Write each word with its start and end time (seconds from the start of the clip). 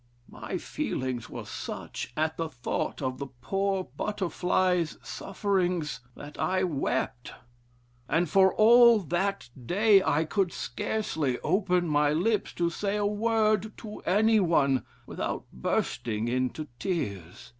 My 0.31 0.57
feelings 0.57 1.29
were 1.29 1.45
such 1.45 2.11
at 2.17 2.35
the 2.35 2.49
thought 2.49 3.03
of 3.03 3.19
the 3.19 3.27
poor 3.27 3.83
butterfly's 3.83 4.97
sufferings, 5.03 5.99
that 6.15 6.39
I 6.39 6.63
wept. 6.63 7.33
And 8.09 8.27
for 8.27 8.51
all 8.55 8.97
that 8.97 9.49
day 9.63 10.01
I 10.01 10.23
could 10.23 10.51
scarcely 10.51 11.39
open 11.41 11.87
my 11.87 12.13
lips 12.13 12.51
to 12.53 12.71
say 12.71 12.97
a 12.97 13.05
word 13.05 13.77
to 13.77 13.99
any 13.99 14.39
one 14.39 14.87
without 15.05 15.45
bursting 15.53 16.27
into 16.27 16.67
tears.... 16.79 17.49